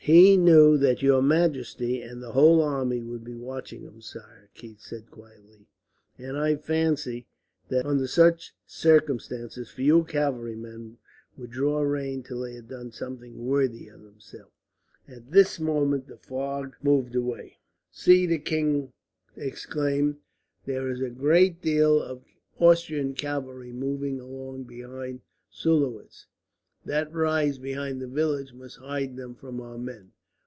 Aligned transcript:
"He 0.03 0.35
knew 0.35 0.79
that 0.79 1.03
your 1.03 1.21
majesty 1.21 2.01
and 2.01 2.23
the 2.23 2.31
whole 2.31 2.59
army 2.63 3.03
would 3.03 3.23
be 3.23 3.35
watching 3.35 3.83
him, 3.83 4.01
sire," 4.01 4.49
Keith 4.55 4.79
said 4.81 5.11
quietly; 5.11 5.67
"and 6.17 6.35
I 6.35 6.55
fancy 6.55 7.27
that, 7.69 7.85
under 7.85 8.07
such 8.07 8.55
circumstances, 8.65 9.69
few 9.69 10.03
cavalry 10.03 10.55
men 10.55 10.97
would 11.37 11.51
draw 11.51 11.81
rein 11.83 12.23
till 12.23 12.39
they 12.39 12.55
had 12.55 12.67
done 12.67 12.91
something 12.91 13.45
worthy 13.45 13.89
of 13.89 14.01
themselves." 14.01 14.55
At 15.07 15.29
this 15.31 15.59
moment 15.59 16.07
the 16.07 16.17
fog 16.17 16.73
wreath 16.81 16.83
moved 16.83 17.15
away. 17.15 17.59
"See," 17.91 18.25
the 18.25 18.39
king 18.39 18.93
exclaimed, 19.35 20.17
"there 20.65 20.89
is 20.89 20.99
a 20.99 21.11
great 21.11 21.61
body 21.61 21.79
of 21.79 22.25
Austrian 22.57 23.13
cavalry 23.13 23.71
moving 23.71 24.19
along 24.19 24.63
behind 24.63 25.21
Sulowitz. 25.51 26.25
That 26.83 27.13
rise 27.13 27.59
behind 27.59 28.01
the 28.01 28.07
village 28.07 28.53
must 28.53 28.77
hide 28.77 29.15
them 29.15 29.35
from 29.35 29.61
our 29.61 29.77
men. 29.77 30.13